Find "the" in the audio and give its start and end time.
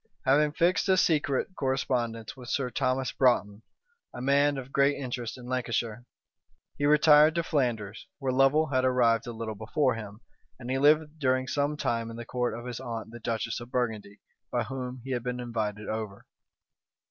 12.17-12.25, 13.11-13.19